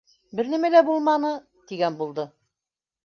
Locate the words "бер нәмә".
0.37-0.71